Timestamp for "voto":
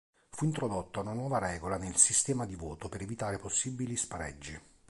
2.55-2.89